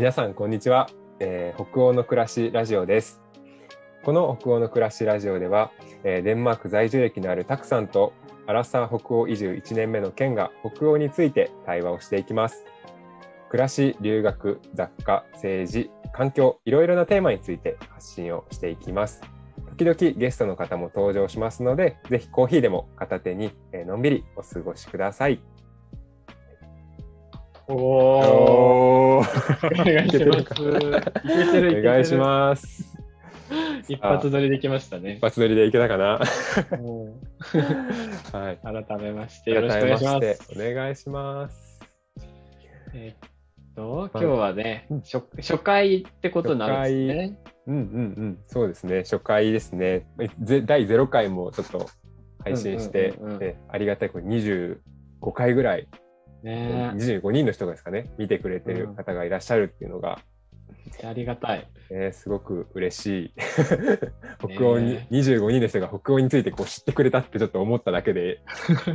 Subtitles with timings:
[0.00, 3.20] 皆さんこんにちは、えー北欧の暮らしラジオです。
[4.02, 5.72] この北欧の暮らしラジオでは、
[6.04, 8.14] えーデンマーク在住歴のあるタクさんと
[8.46, 12.64] アラサー北欧移住1年目のケンが北欧について対話をしていきます。
[13.50, 19.20] 暮らし留学雑貨政治環境いろいろなテーマについて発信をしていきます。
[19.76, 25.42] 時々ゲストの方も登場しますのでぜひコーヒーでも片手に、えのんびりお過ごしください。
[27.70, 29.18] おお。
[29.18, 29.22] おお
[29.84, 30.40] 願いします。
[30.40, 31.80] いけてる。
[31.80, 32.14] お願いしす。
[32.16, 32.98] ます。
[33.88, 35.20] 一発撮りできましたね一。
[35.20, 36.20] 発撮りでいけたかな。
[36.78, 37.16] も
[38.32, 38.58] はい。
[38.62, 40.52] う改めましてよろしくお願いします。
[40.56, 41.80] お願いします。
[42.92, 43.30] えーっ
[43.76, 47.38] と、今日はねうん、初初回ってことになるんですね。
[47.66, 47.82] うんうんう
[48.26, 48.38] ん。
[48.46, 49.00] そうですね。
[49.00, 50.06] 初回ですね。
[50.42, 51.88] ぜ第0回もちょっと
[52.42, 53.14] 配信して、
[53.68, 54.78] ありがたいこれ25
[55.32, 55.88] 回ぐらい、
[56.42, 60.20] ね25人の人がですかね、見てくれてる方がいらっしゃるっていうのが、
[61.02, 61.68] えありがたい。
[61.90, 63.34] えーすごく嬉しい。
[64.54, 68.40] 北欧に、ね25人の人が北欧についてこう知ってくれたってちょっと思っただけで、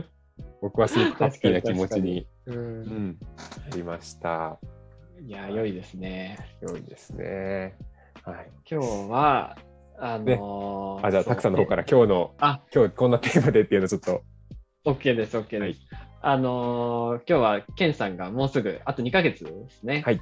[0.61, 2.53] 僕はすごくハッピーな気持ちに、う。
[2.53, 3.17] うんん、
[3.70, 4.59] なりました。
[5.22, 6.38] いや、良いですね。
[6.61, 7.75] 良いですね。
[8.23, 8.50] はい。
[8.70, 9.58] 今日は、
[9.98, 14.23] あのーあ、じゃあ、たくさんの方から今日の、あ今日こんなテーマでっていうのちょっと、
[14.86, 15.59] OK です、OK です。
[15.59, 15.75] はい
[16.28, 20.02] あのー今日はケンさんがもうすぐ、あと2ヶ月ですね。
[20.04, 20.20] はい。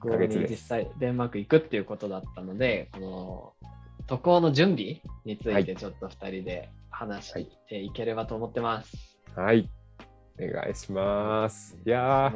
[0.00, 3.52] 北欧に実際デンマーク行くっていうことだったので、この
[4.06, 9.18] 渡航の準備についてちょっと2人で話していければと思ってます。
[9.34, 9.68] はい。
[10.40, 11.76] お願いします。
[11.84, 12.32] いや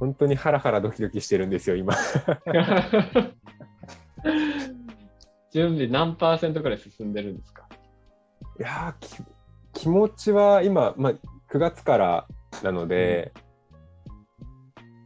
[0.00, 1.94] 本当にハラハラドキドキしてるんですよ、今。
[5.52, 7.68] 準備何パーセントくらい進んでるんですか？
[8.58, 8.94] いや
[9.74, 11.12] 気持ちは今、まあ、
[11.52, 12.26] 9月から
[12.62, 13.32] なので、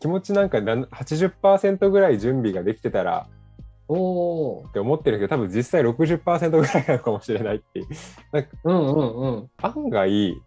[0.01, 3.29] 気持ちなんかなん80%ぐらい準備ができてたら
[3.89, 4.73] おおっ。
[4.73, 7.87] て思ってるけど多分実際60%ぐらいなのかもしれないっていう
[8.33, 9.51] なんかうんうんうん。
[9.63, 10.43] 案外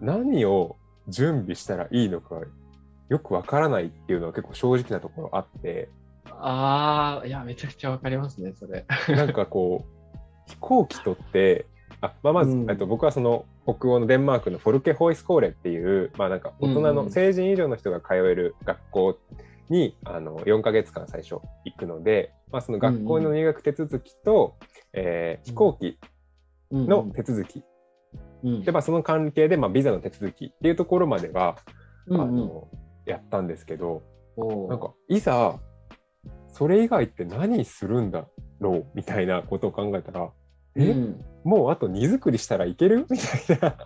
[0.00, 0.76] 何を
[1.08, 2.40] 準備したらいいのか
[3.08, 5.88] よくわからないっていうのは結構正直なところあって
[6.28, 8.84] ああ、いや、めちゃくちゃわかりますね、それ。
[9.14, 11.66] なんかこう飛行機取って
[12.06, 12.70] あ、まあ、まず、うん。
[12.70, 19.18] えっと僕はその北欧のデンマークのフォルケホイスコーレっていう、まあ、なんか大人の成人以上の人が通える学校
[19.68, 24.56] にあの4ヶ月間最初行くので、まあ、その学校の入学手続きと、
[24.92, 25.98] えー飛行機
[26.72, 27.62] の手続き、
[28.42, 28.62] うん。
[28.64, 31.56] で、まあ、その関係で、まあ、ビザの手続きっていうところまでは、
[32.10, 32.68] あの
[33.04, 34.02] やったんですけど
[34.68, 35.58] なんかいざ
[36.48, 38.26] それ以外って何するんだ
[38.60, 40.30] ろうみたいなことを考えたら、
[40.76, 40.90] え？
[40.90, 41.24] うん。
[41.44, 43.06] もうあと荷造りしたらいける？
[43.10, 43.76] みたいな。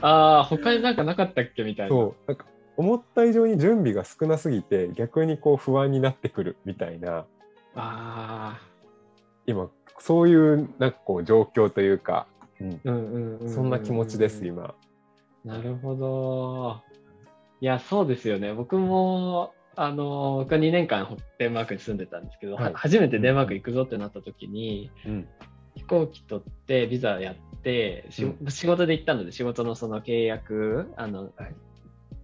[0.00, 1.64] ああ、他になんかなかったっけ？
[1.64, 1.90] みたいな。
[1.90, 2.14] そう。
[2.26, 6.56] なんか思った以上に準備が少なすぎて逆にこう不安になってくる。
[6.64, 7.26] みたいな。
[7.74, 8.60] あ
[9.46, 12.26] 今そういうなんかこう状況というか、
[12.60, 13.48] うん。
[13.48, 14.52] そんな気持ちですよ。
[14.52, 14.74] 今。
[15.44, 16.82] なるほど。
[17.60, 18.52] いや、そうですよね。
[18.52, 22.64] 僕も、あの、僕は2年間デンマークに住んでたんですけど、はい。
[22.72, 25.28] は初めてデンマーク行くぞってなった時に、うん
[25.78, 31.32] 飛行機取って、ビザやって、しう仕事で行ったので、仕事のその契約、あの、はい。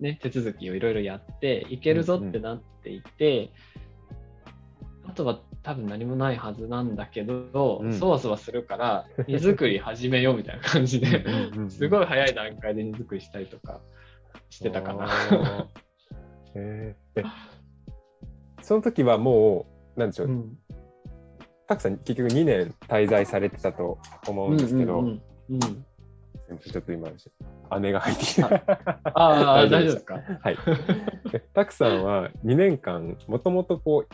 [0.01, 3.53] ね、手続きをいろいろやって、行けるぞってなっていて、
[5.05, 7.93] あとは多分何もないはずなんだけど、うん。
[7.93, 11.25] そわそわするから、荷造り始めようみたいな感じで、
[11.69, 13.81] すごいい早い段階で荷造りしたりとか
[14.51, 15.07] してたかな。
[15.07, 15.69] な。
[16.57, 16.97] え
[18.63, 19.67] その時はも
[19.97, 20.59] うなんでしょう、うん
[21.75, 25.85] たくさん結局2年滞在されてたと思うんですけど、うんうんうんうん
[26.71, 27.09] ちょっと今
[27.81, 28.47] 姉が入ってきた。
[29.15, 30.21] ああ、大 大丈夫ですすか？
[30.43, 30.57] はい。
[31.33, 34.05] でたくさんは2年間、もともとこ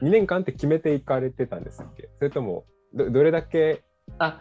[0.00, 2.08] う、2年間って決めていかれてたんですっけ？
[2.18, 2.64] それとも
[2.94, 3.82] ど、どれだけ、
[4.18, 4.40] あ、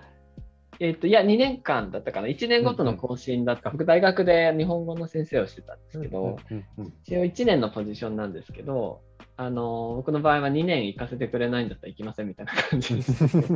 [0.81, 2.27] えっ、と、いや、2年間だったかな。
[2.27, 3.69] 1年ごとの更新だった。
[3.69, 9.01] 僕、大学で日本語の先生をしてたんですけど、うんうん一応1年のポジションなんですけど、
[9.37, 13.27] あの僕の場合は2年行かせてくれないんだったら行きませんみたいな感じです。
[13.29, 13.47] そ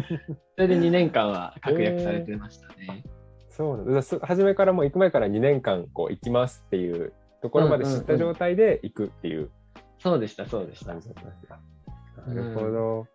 [0.57, 3.03] れで2年間は確約されてましたね。
[3.49, 9.49] そうなんだそ初めからもう行く前から2年間こう行きますっていうところまで知った状態で行くっていう
[9.97, 10.93] そうでした、そうでした。
[10.93, 13.14] なるほど。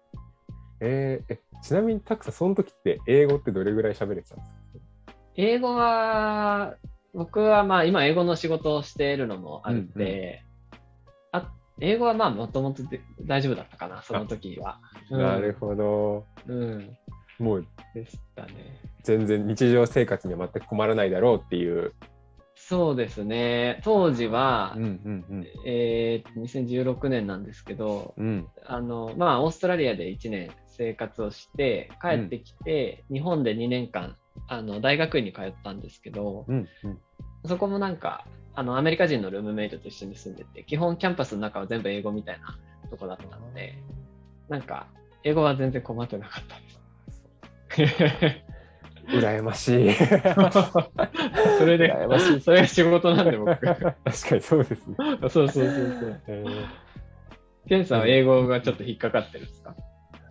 [0.80, 5.14] えーえちなみにたくさんその時って英語ってどれぐらい喋れてたんですか？
[5.36, 6.74] 英語は、
[7.14, 10.42] 僕はまあ今英語の仕事をしているのもあって、
[11.32, 14.80] あ英語はまあもともとで大丈夫だったかな、その時は。
[15.10, 16.26] うんなるほど。
[16.46, 16.96] うん。
[17.38, 18.80] もうでしたね。
[19.02, 21.92] 全然日常生活には全く困らないだろうっていう
[22.68, 23.80] そうですね。
[23.84, 34.16] 当時は、うんうんうんえー2016年なんですけど、うんあの、まあ、オーストラリアで1年生活をして、帰ってきて、日本で2年間、
[34.46, 36.98] あの、大学院に通ったんですけど、うんうん
[37.46, 42.58] そこもなんか、あの、アメリカ人のルームメイトと一緒に住んでて、基本キャンパスの中は全部英語みたいな
[42.90, 43.78] とこだったので、
[44.50, 44.86] なんか、
[45.24, 46.56] 英語は全然困ってなかった
[47.76, 48.50] です。
[49.12, 49.92] 羨ましい。
[51.58, 53.54] それで羨ましい、それが仕事なんで僕。
[53.64, 53.94] 確か
[54.36, 54.96] にそうですね。
[54.98, 56.20] そうそうそうそう。
[56.28, 56.66] えー
[57.68, 59.76] ケンさんは英語がちょっと引っかかってるんですか？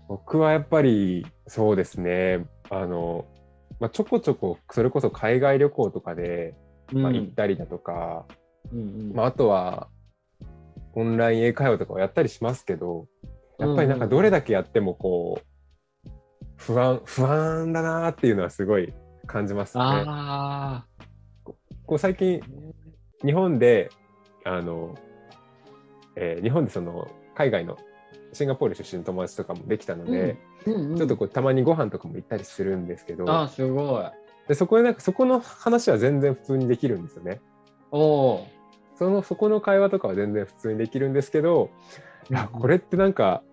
[0.10, 2.46] 僕はやっぱりそうですね。
[2.70, 3.26] あの、
[3.80, 6.56] まあ、ちょこちょこそれこそ海外旅行とかで、
[6.92, 8.26] まあ、行ったりだとか、
[8.74, 8.84] うんう
[9.14, 9.88] んまあ、あとは
[10.96, 13.06] オンライン英会話とかをやったりしますけど
[13.60, 15.46] やっぱりなんかどれだけやってもこう
[16.60, 18.94] 不安不安だなっていうのはすごい
[19.26, 19.84] 感じますね。
[19.84, 20.86] あ
[21.86, 22.42] こう最近
[23.26, 23.90] 日本で
[24.46, 24.96] あの、
[26.16, 27.78] えー日本でその海外の
[28.34, 34.04] シンガポール出身の友達とかもできたので、あ、うんうんちょっとこうたまにご飯とかも行ったりするんですけどああ、すごい。
[34.48, 37.42] でそこでなんかそこの話は全然普通にできるんですよね。
[37.92, 38.48] おお
[38.96, 41.70] そのそこの会話とかは全然普通にできるんですけど、
[42.30, 43.44] いやこれってなんか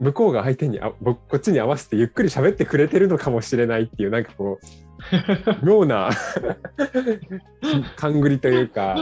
[0.00, 6.10] 向こうが相手にあ僕こっちに合わせてゆっくり喋ってくれてるのかもしれないっていうなんかこう妙な
[7.96, 8.96] 勘繰りというか。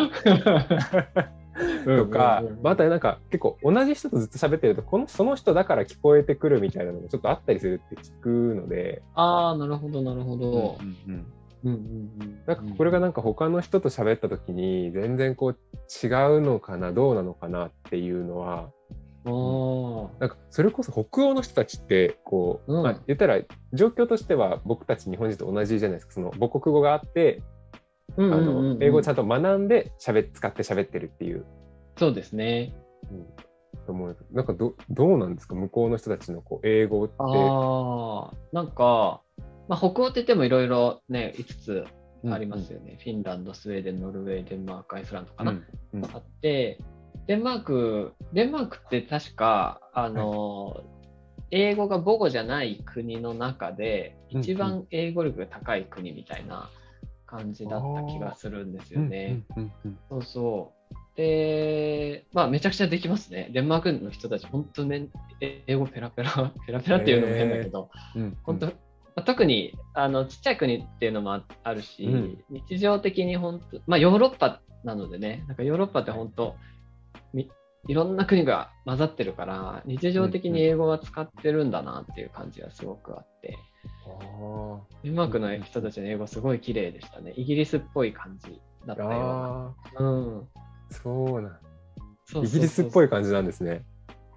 [1.84, 10.78] とか、またなんか結構同じ人とずっと喋ってるとこのその人だから聞こえてくるみたいなのもちょっとあったりするって聞くので、ああ、なるほど、なるほど。
[10.80, 11.26] うんうん。
[11.64, 12.40] うんうんうん。
[12.46, 15.56] なんかこれがなんか他の人と喋った時に全然こう
[16.04, 18.70] 違うのかなどうなのかなっていうのは
[19.24, 22.82] なんかそれこそ北欧の人たちってこう、うん。
[22.82, 23.40] まあ、言ったら
[23.72, 26.12] 状況としては僕たち日本人と同じじゃないですか。
[26.12, 27.42] その母国語があって、
[28.16, 28.78] うんあうんうんうん。
[28.78, 31.46] の英語をちゃんと学んでしゃべ使って喋ってるっていう、
[31.96, 32.74] そうですね。
[33.10, 33.26] うん、
[33.86, 34.16] と思う。
[34.30, 35.54] なんかどどうなんですか？
[35.54, 37.14] 向こうの人たちのこう英語って。
[37.18, 39.22] ああ、なんか、
[39.68, 41.84] まあ、北欧って言ってもいろいろね、5つ
[42.30, 42.98] ありますよね。
[43.02, 45.52] フィンランド、スウェーデン、ノルウェー、デンマーク、アイスランドかな。
[45.52, 45.64] うん。
[45.94, 46.04] うん。
[46.04, 46.78] あって、
[47.26, 50.84] デンマーク、デンマークって確か、あの、
[51.50, 56.68] 英語が母語じゃない国の中で、うん一番英語力が高い国みたいな
[57.24, 59.44] 感じだった気がするんですよね。
[60.10, 60.94] そうそう。
[61.16, 63.50] で、まあ、めちゃくちゃできますね。
[63.52, 65.06] デンマークの人たち、本当ね、
[65.40, 66.30] え英語ペラペラ、
[66.66, 68.72] ペラペラっていうのも変だけど、うん本当、ま
[69.16, 76.73] あ特にあのちっちゃい国っていうのもああるし、うん日常的に本当、まあ、ヨーロッパなのでね、なんかヨーロッパって本当、みい
[77.94, 83.58] ろんな国が混ざってるから、日常的に英語は使ってるんだなっていう感じがすごくあって、
[84.06, 87.34] あデンマークの人たちの英語すごい綺麗でしたね。
[87.36, 89.74] イギリスっぽい感じだっーたような。
[89.96, 90.40] あうん。
[90.40, 90.44] ー
[90.90, 93.84] そうなんイギリスっぽい感じなんですね。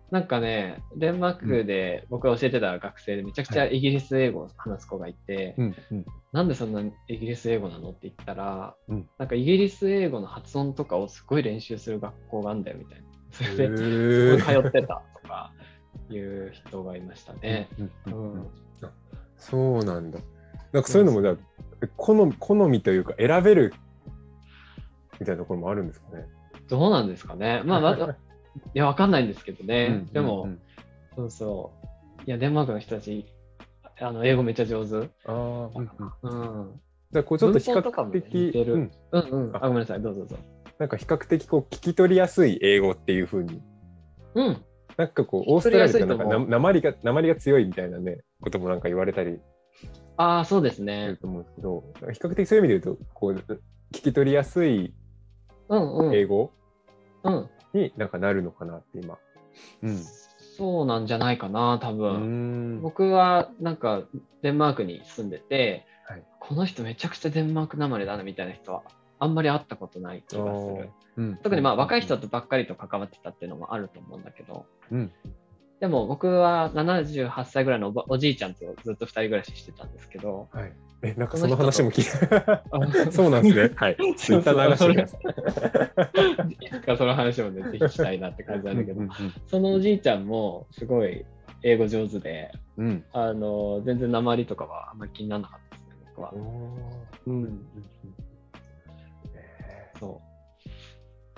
[0.10, 13.08] なんかね、デンマークで僕が教えてた学生でめちゃくちゃイギリス英語を話す子がいて、うんうんなんでそんなイギリス英語なのって言ったら、うんなんかイギリス英語の発音とかをすごい練習する学校があるんだよみたいな。
[13.32, 15.52] それで、へー通ってたとか
[16.10, 17.68] いう人がいましたね。
[19.36, 20.20] そうなんだ。
[20.72, 23.74] なんかそういうのもじゃあ好み好みというか選べる
[25.20, 26.26] みたいなところもあるんですかね？
[26.68, 27.62] どうなんですかね。
[27.66, 28.16] まあ、
[28.74, 29.88] いや、わかんないんですけどね。
[30.08, 30.62] うんでも、うん
[31.16, 31.72] そうそ
[32.20, 32.22] う。
[32.26, 33.26] いや、デンマークの人たち、
[34.00, 35.10] あの英語めっちゃ上手。
[35.26, 35.90] ああ、うん
[36.22, 36.82] うんうん。
[37.12, 39.56] じゃあこうちょっと比較的、似てるうんうんうん。
[39.56, 40.02] ああ、ごめんなさい。
[40.02, 40.38] どうぞどうぞ。
[40.80, 43.62] なんか比較的こう聞き取りやすい英語っていう風に
[44.36, 44.64] うん。
[44.96, 49.40] なんかこうオーストラリアって取りやすいと思うなんかな鉛が鉛が強いみたいなねこともなんか言われたり
[50.18, 51.18] ああ、そうですするね。
[51.22, 51.84] と思うんですけど、
[52.14, 54.94] 比較的そういう意味で言うとこう聞き取りやすい
[55.70, 56.16] うんうん。
[56.16, 56.52] 英語
[57.24, 57.50] うん。
[57.78, 59.18] になんかなるのかなって今。
[59.84, 60.04] うん。
[60.58, 62.78] そうなんじゃないかな、多う分。
[62.78, 64.04] ん僕はなんか
[64.42, 68.84] デンマークに住んでて、はいこの人めちゃくちゃデンマークなまりだなみたいな人は
[69.20, 70.90] あんまり会ったことない気がする。
[71.18, 75.12] うん特にまあ若い人とばっかりと関わってたっていうのもあると思うんだけど、うん
[75.80, 80.74] でも僕は78歳ぐらいのおばおじいちゃんとずっと2人暮らししてたんですけど、はい。
[81.04, 82.64] え、なんかその話も聞いた。
[82.72, 83.72] あ そうなんですね。
[83.76, 83.98] はい。
[84.18, 85.16] ツイッター流し
[86.86, 89.10] てその話もね、ぜひしたいなって感じなんだけど、うん
[89.46, 91.26] そのおじいちゃんもすごい
[91.64, 97.32] 英語上手で、うんうんあの全然鉛とかはあんまり気にならなかったですね、僕はう。
[97.32, 97.34] ん。
[97.34, 97.58] うん、う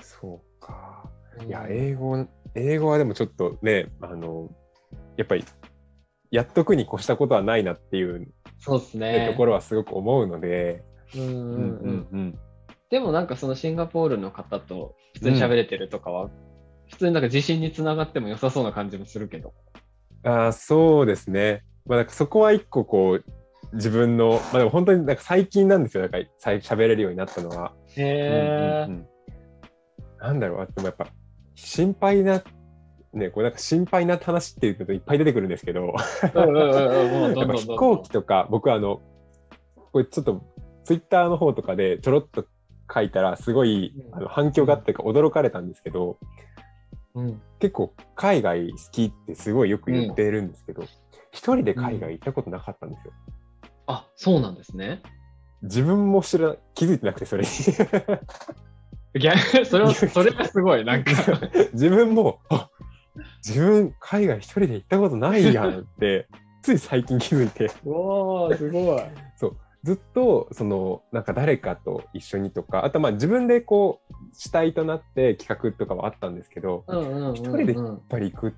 [0.01, 1.09] そうか。
[1.41, 1.45] う。
[1.45, 4.49] いや、英語、英語はでもちょっとね、あの、
[5.17, 5.45] やっぱり、
[6.31, 9.27] やっとくに越したことはないなっていう、そうですねね。
[9.27, 10.83] ところはすごく思うので、
[11.15, 12.07] うんうんうん。
[12.11, 12.39] うん
[12.89, 16.29] でもなんかそのシンガポールの方と普通に喋れてるとかは、
[16.89, 19.53] 普通になんか自信につながっても良さそうな感じもするけど。
[20.23, 21.63] あーそうですね。
[21.85, 23.25] まあ、なんかそこは一個こう、
[23.75, 26.01] 自分の、まあでも本当になんか最近なんですよ。
[26.01, 27.73] なんか喋れるようになったのは。
[27.95, 29.09] へうんうんうん
[30.19, 31.07] なんだろう、でもやっぱ
[31.55, 32.41] 心配な、
[33.13, 39.01] ね、こうなんか心配な話っていうといっぱい出てくるんですけど、飛行機とか、僕あの、
[39.91, 40.43] これちょっと
[40.85, 42.45] ツイッターの方とかでちょろっと
[42.93, 46.17] 書いたら、すごいうんあの反響があってか驚かれたんですけど、
[47.15, 50.83] うん結構海外好きってすごいよく言ってるんですけど、
[51.31, 53.13] 一人で海外行ったことなかったんですよ。
[53.87, 55.01] あ、そうなんですね。
[55.63, 57.49] 自分も知ら気づいてなくて、それに。
[59.19, 61.11] 逆それは、それがすごい、なんか。
[61.73, 62.69] 自分も、あ
[63.45, 66.27] 自分海外一人で行ったことないやんって、
[66.61, 69.01] つい最近気づいて、おー、すごい。
[69.83, 78.53] ずっとそのなんか誰かと一緒にとか、あとまあ自分でこう主体となって企画とかはあったんですけど、うんうんうんうん、一人でやっぱり行くっ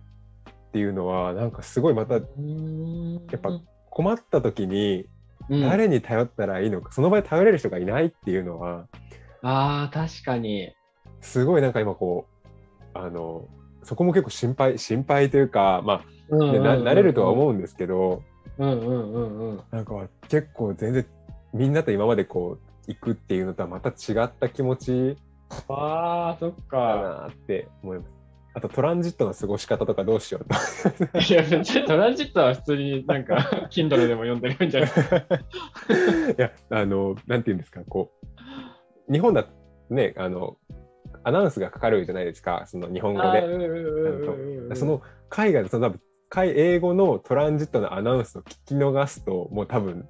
[0.71, 3.27] ていうのは、なんかすごいまたうーん。
[3.29, 3.51] やっぱ
[3.91, 5.07] 困った時に
[5.49, 5.61] うん。
[5.61, 8.87] 誰に頼ったらいいのか、その場で頼れる人がいないっていうのは、
[9.43, 10.73] ああ、確かに。
[11.19, 12.25] すごいなんか今こ
[12.95, 13.47] う、あの、
[13.83, 18.23] そこも結構心配、心配というか、まあ、慣れるとは思うんですけど、
[18.57, 19.61] うんうんうんうん。
[19.71, 21.05] なんか結構全然
[21.53, 25.17] みんなと今までこう行くっていうのとはまた違った気持ち
[25.67, 27.27] ああ、そっだか。
[27.27, 28.11] なって思います。
[28.53, 31.19] あとトランジットの過ごし方とかどうしようと。
[31.19, 33.35] いや、別にトランジットは普通になんか、
[33.71, 34.93] Kindle でも読んでるんじゃないい
[36.37, 38.11] や、あの、なんていうんですか、こ
[39.09, 39.51] う、日本だと
[39.89, 40.57] ね、あの、
[41.23, 44.75] アナウンスがかかるじゃないですか、その日本語で。
[44.75, 50.07] その海外でその多分海英語のトランジットのアナウンスを聞き逃すともう多分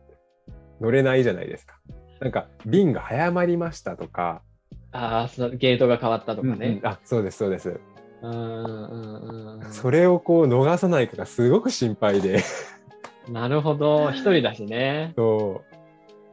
[0.80, 1.80] 乗れないじゃないですか。
[2.20, 4.44] なんか便が早まりましたとか、
[4.92, 6.80] ああ、そのゲートが変わったとかね。
[6.84, 7.80] うんあそうですそうです。
[9.72, 12.44] それをこう逃さないかがすごく心配で
[13.28, 14.12] なるほど。
[14.12, 15.14] 一人だしね。
[15.16, 15.64] そ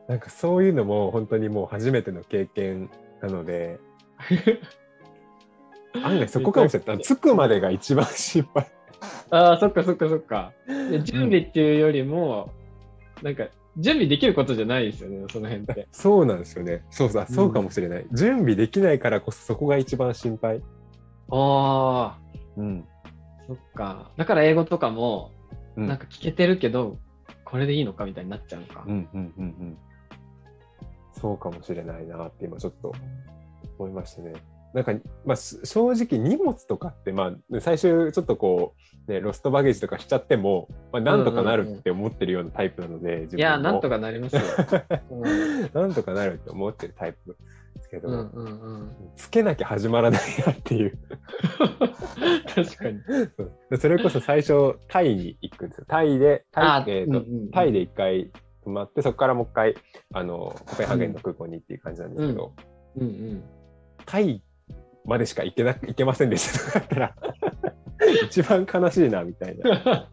[0.08, 2.90] うなんかそういうのも本当にもう初めての経験
[3.22, 3.78] なので
[6.02, 6.98] 案外そこかもしれない。
[7.02, 8.66] 着くまでが一番心配。
[9.30, 10.52] ああ、そっかそっかそっか。
[10.66, 12.50] で準備っていうよりも、
[13.22, 15.88] なんか、準備できることじゃないですよね、その辺って。
[15.92, 16.84] そうなんですよね。
[16.90, 20.62] そうそうそうかもしれない、準備できないからこそそこが一番心配。
[21.30, 22.18] ああ、
[22.56, 22.84] うん、
[23.46, 24.10] そっか。
[24.16, 25.32] だから英語とかも、
[25.76, 26.98] うん、なんか聞けてるけど、
[27.44, 28.84] これでいいのかみたいになっちゃうのか。
[28.86, 29.78] うんうんうんうん。
[31.12, 32.92] そうかもしれないなって今ちょっと
[33.78, 34.32] 思いましたね。
[34.74, 34.92] なんか、
[35.24, 38.74] まあ、し正直荷物とかって、まあ、最終ちょっとこ
[39.08, 44.42] う、ね、ロストバゲージとかしちゃっても、まあ、なんとかなるって思ってるようなタイプなので、自分もいや、なんとかなりますよ。
[45.10, 47.36] う んなんとかなるって思ってるタイプ
[47.76, 48.90] ですけど、うんうんうん。
[49.16, 50.98] つけなきゃ始まらないなっていう。
[52.54, 53.78] 確かに。
[53.78, 55.84] それこそ最初、タイに行くんですよ。
[55.88, 58.30] タイで、タあイ,、えーとうんうんうんタイで一回
[58.64, 59.74] 泊まって、そこからもう一回、
[60.12, 62.52] あの、コペンハーゲンの空港にっていう感じなんですけど、
[62.96, 63.42] うんうん。
[63.42, 63.57] タ
[64.20, 64.42] イ
[65.04, 66.58] までしか行けな行けませんでした。
[66.58, 67.14] とかだったら
[68.26, 70.08] 一番悲しいなみたいな。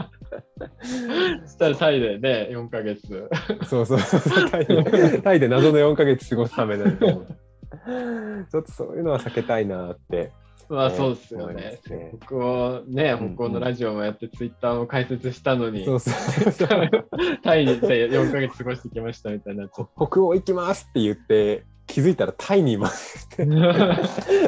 [1.45, 3.29] そしたらタイでね、4ヶ月。
[3.67, 10.31] そうそうそうタイで タイで謎の4ヶ月過ごすためなちょっとそういうのは避けたいなって。
[10.67, 11.79] まあそうですよね。
[11.83, 12.11] すね。
[12.25, 15.85] 北欧ね、北欧のラジオもやって、ツイッターも開設したのに、
[17.43, 19.69] タイに行って4ヶ月過ごしてきましたみたいにな。
[19.69, 19.85] 北
[20.21, 23.29] 欧行きますって言って気づいたらタイにいます。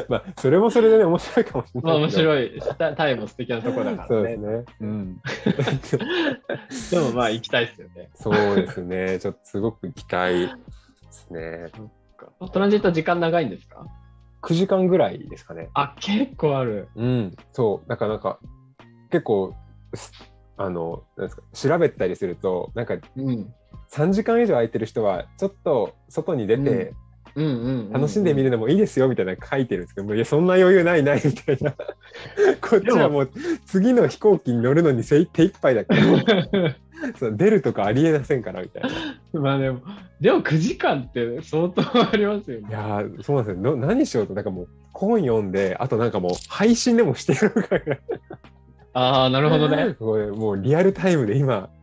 [0.09, 2.61] まあそれもそれでね面白いかもしれまあ面ないけど白い。
[2.77, 4.05] タタイも素敵なとこだからね。
[4.07, 5.21] そうですね、うん、
[6.91, 8.09] でもまあ行きたいですよね。
[8.15, 10.49] そうですねちょっとすごく行きたいで
[11.11, 11.71] すね
[12.51, 13.85] トランジット時間長いんですか
[14.41, 16.89] ？9時間ぐらいですかねあ、結構ある。
[16.95, 18.39] うん、そう、だからなんか、
[19.11, 19.55] 結構、
[19.93, 20.11] す
[20.57, 23.53] あの、なんですか、調べたりすると、なんかうん。
[23.91, 26.95] 3時間以上空いてる人は、ちょっと外に出て、うん、
[27.91, 31.71] 楽しんでみるのもいいですよみたいなの書いてるんですけど、いや、そんな余裕ないないみたいな。
[32.61, 33.29] こっちはもう、
[33.65, 36.75] 次の飛行機に乗るのに精手一杯だから、
[37.19, 38.89] そう出るとかありえませんからみたいな。
[38.89, 38.91] い
[39.37, 39.81] まあでも、
[40.19, 42.67] でも9時間って相当ありますよね。
[42.71, 43.61] やー、そうなんですよ。
[43.61, 47.97] の何しようと、なんかもう、本読んで、あとなんかもう、配信でもしてるから。
[48.93, 49.93] ああ、なるほどね。
[49.99, 51.76] これもうリアルタイムで今、そ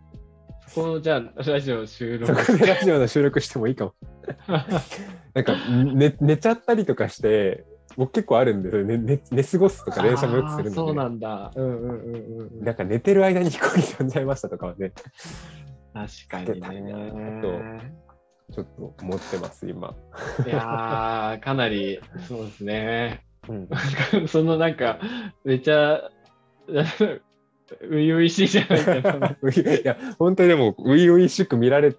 [0.74, 2.46] このじゃあ、ラジオ収そ録。
[2.46, 3.94] こでラジオの収録してもいいかも。
[5.34, 5.54] なんか
[5.94, 7.64] 寝寝ちゃったりとかして、
[7.96, 11.52] 僕結構あるんですよ、ね、寝寝過ごすとか電車もよくするあーそうなんだ。
[11.54, 12.64] うんうんうんうんうん。
[12.64, 14.92] なんか寝てる間に飛行機飛んじゃいましたとかはね、
[15.92, 17.92] 確かにね。
[18.52, 19.94] ちょっと思ってます、今。
[20.44, 23.24] いやー、かなり、そうですね。
[23.48, 23.68] うん、
[24.28, 24.98] そのなんか、
[25.44, 26.10] めちゃ、
[27.68, 29.11] 初々しいじゃないか。
[29.11, 31.94] いや、本当にでも、初々しく見られ、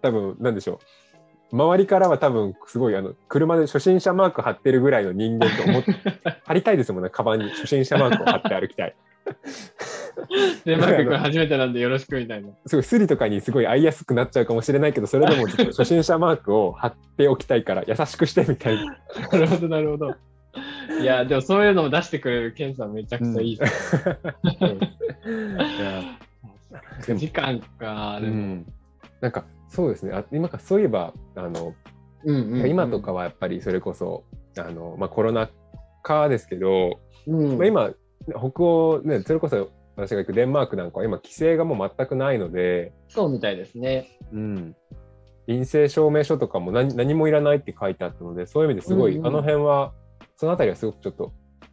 [0.00, 0.78] 多分なんでしょう。
[1.52, 5.94] 周りからは多分すごいあの車で初心者マーク貼ってるぐらいの人間と思って
[6.44, 6.72] 貼りた。
[6.72, 8.86] いですもんねカバンに初心者マークを貼って歩きた。
[8.86, 8.96] い
[10.64, 12.36] でマーク君初めてなんでよろしくみた。
[12.36, 17.56] いなすごいスリとかにすごい合いやすくなっちゃうかもしれないけどそれでも初心者マークを貼っておきた。
[17.56, 18.70] いから優しくしてみた。
[18.70, 18.96] いな
[19.30, 20.14] なるほどなるほど
[21.00, 23.96] いやでもそういうのも出してくれるケンさんめちゃくちゃいいです、
[24.60, 24.80] うん
[25.24, 28.72] 9時間か、でも、うん、
[29.20, 30.12] なんかそうですね。
[30.12, 31.74] あ今かそういえばあの、
[32.24, 34.24] うんうんうん、今とかはやっぱりそれこそ
[34.58, 35.50] あの、まあ、コロナ
[36.02, 37.90] 禍ですけど、うん、まあ、今
[38.30, 44.76] 北欧ねそれこそ私が行くデンマークなんかは今規制がもう全くないのでそうみたいですね、うん、
[45.46, 49.92] 陰性証明書とかも何何もいらないって書いてあったのでそういう意味ですごい、うんうん、あの辺は
[50.36, 51.32] その辺りはすごくちょっと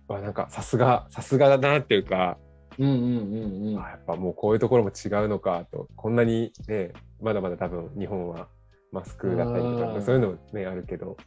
[0.09, 2.37] あなんかさすがさすがだなっていうか
[2.79, 3.83] うんうんうんうん。
[3.83, 5.87] あやっぱもうこういうところも違うのかと。
[5.95, 8.47] こんなにねまだまだ多分日本は
[8.91, 9.93] マスクだったりとうん。
[9.95, 11.17] かそういうのねあるけど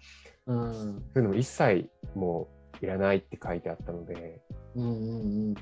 [0.47, 0.75] うん。
[0.75, 2.49] そういうのも一切も
[2.81, 4.41] ういらないって書いてあったので。
[4.75, 5.55] うんうんうん。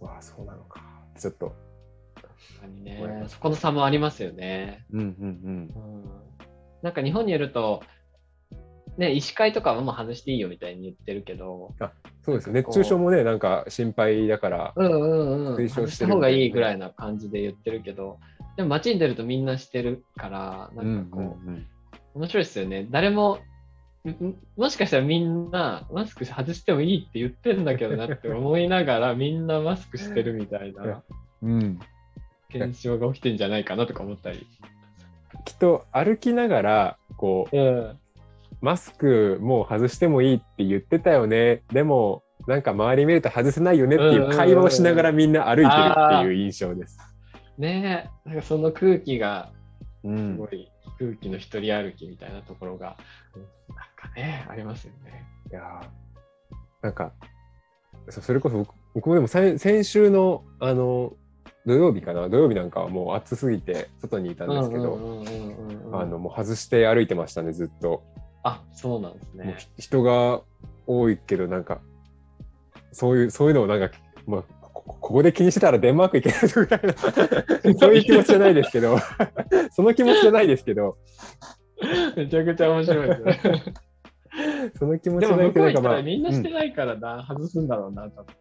[0.00, 0.82] わあそうなのか。
[1.18, 1.54] ちょっと。
[2.14, 4.84] 確かにね、そこの差もありますよね。
[4.92, 5.70] うんうんうん。
[6.82, 7.82] なんか日本にいると、
[8.98, 11.74] ね、医師会とかはもう外していいよみたいに言ってるけど、
[12.22, 18.18] そうですよ熱中症もねなんか心配だからうんうんうん、推奨外ししてるみた方がいいぐらいな感じで言ってるけど、
[18.56, 21.66] でも街に出るとみんなしてるから、なんかこう、うん
[22.14, 22.86] 面白いですよね。
[22.90, 23.38] 誰も、
[24.04, 31.02] んんもしかしたらみんなマスク外してもいいって言ってんだけどなって思いながら みんなマスクしてるみたいな。
[31.42, 31.80] うんうん。
[32.52, 34.46] 現象が起きてんじゃないかなとか思ったり。
[35.44, 37.98] きっと歩きながらこううん。
[38.60, 46.98] マスクもう外してもいいって言ってたよねでもなんか周り見ると外せないよねっていう会話をしながらみんな歩いてるっていう印象です。
[47.58, 49.50] ねえ、なんかその空気が
[50.02, 52.96] うんすごい空気の一人歩きみたいなところが、
[53.68, 55.26] なんかね、ありますよね。
[55.50, 55.86] いやー
[56.82, 57.12] なんか
[58.08, 61.12] そそれこそ僕僕もでも先先週のあの
[61.66, 62.30] 土曜日かな？
[62.30, 68.02] 土曜日なんかはもう暑すぎて外にいたんですけど、もう外して歩いてましたねずっと。
[68.42, 69.54] あ、そうなんですね。
[69.76, 70.42] ひ人が
[70.86, 71.80] 多いけどなんか
[72.92, 73.90] そういうそういうのをなんか、
[74.26, 78.96] まあ、ここで気にしてたらデンマーク行けないぐらいな そういう気持ちじゃないですけど
[79.70, 80.96] その気持ちじゃないですけど
[82.16, 83.74] めちゃくちゃ面白いですね。
[84.78, 88.26] その気持ちでも向こまあらみんなしてうんないからな、外すんだろうな、多分。
[88.26, 88.36] ね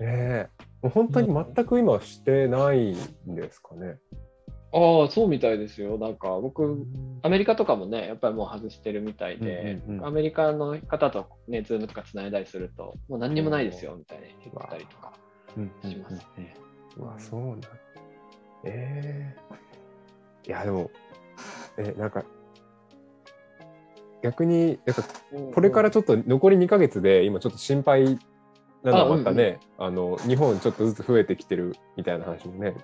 [0.00, 0.48] え
[0.82, 3.98] もう本当に全く今してないんですかね。
[4.72, 5.98] ああ、そうみたいですよ。
[5.98, 6.86] なんか僕、
[7.22, 10.06] アメリカとかもね、やっぱりもう外してるみたいで、うんうんうん。
[10.06, 15.12] アメリカの方とね、ズームとかつないだりすると、もう何にもないですよ、みたいに言ってたりとか
[15.56, 16.54] うんうんしますね。
[16.96, 17.60] うわそうなん
[18.64, 19.36] ええ
[20.46, 20.90] いやでも
[21.76, 22.24] えなんか
[24.22, 25.04] 逆になんか
[25.54, 28.18] これからちょっと残り2ヶ月で今ちょっと心配
[28.82, 32.74] なのはまたねあ、の日本ちょっとずつ増えてきてるみたいな話もね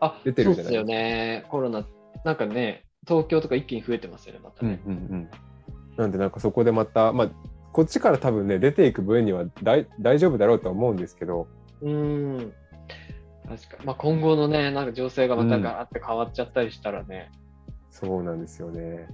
[0.00, 1.44] あ、出てるじゃないそうですよね。
[1.48, 1.86] コロナ、
[2.24, 4.74] なんかね、東京とか一気に増えてますよね、またね。
[4.74, 5.28] ん
[5.96, 7.30] なんでなんかそこでまたまあ
[7.72, 11.46] こっちから多分ね出ていく分には大大丈夫だろうとは思うんですけど
[11.82, 12.52] うーん。
[13.46, 17.30] 確かまあ、今後のね、なんか情勢がまたガラッて変わっちゃったりしたらね、
[17.90, 19.06] そうなんですよね。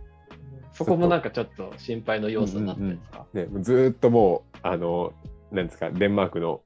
[0.73, 3.27] そこもなんかちょっと心配の要素になってるんですか。
[3.33, 5.13] ねずーっともうあの
[5.51, 6.61] なんですかデンマークの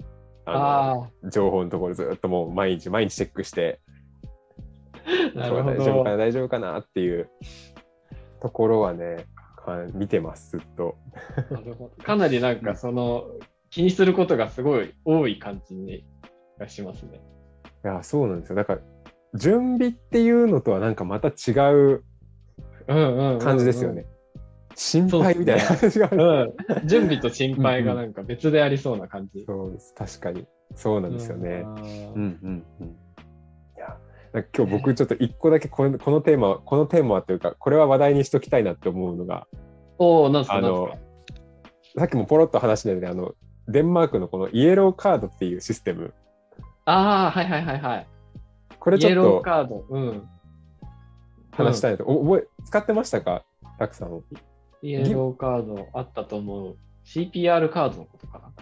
[0.45, 3.84] ああの情報のところずーっともう毎日毎日チェックしてあ、
[5.35, 6.17] なるほそう大丈夫かなど。
[6.19, 7.29] 大丈夫かなっていう
[8.41, 10.97] ところはねか見てますずっと。
[11.51, 13.25] なるほどかなりなんかその
[13.71, 16.05] 気にすることがすごい多い感じに
[16.59, 17.21] がしますね。
[17.85, 18.81] いやそうなんですよだから
[19.35, 22.05] 準備っていうのとはなんかまた違う
[22.87, 24.07] うんうんうんうん感じですよね。。
[24.77, 26.83] 心配みたいな話があうる。
[26.85, 29.45] ん、準備と心配がなんか別でありそうな感じ。
[29.47, 31.63] そうです確かにそうなんですよね。
[31.65, 32.97] うんうんうん
[34.35, 39.47] なんか今日僕ちょっと一個だけこのこのテーマ、このテーマはというか、これは話題にしときたいなって思うのが、
[39.99, 40.91] おお、なんすかあの
[41.97, 43.37] さっきもポロッと話したように、あの、
[43.69, 46.13] デンマークのこのイエローカードっていうシステム、
[46.85, 48.07] ああ、はいはいはいはい。
[48.81, 49.87] これちイエローょっとカード。
[49.89, 50.29] うん。
[51.53, 53.45] 話したいなと、お覚え、使ってましたか？
[53.79, 54.21] たくさん。
[54.83, 56.77] イエローカードあったと思う。
[57.07, 58.53] CPR カードのことかな？